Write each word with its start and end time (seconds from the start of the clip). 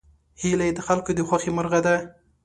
هیلۍ 0.41 0.69
د 0.75 0.79
خلکو 0.87 1.09
د 1.17 1.19
خوښې 1.27 1.51
مرغه 1.57 1.79
ده 1.85 1.95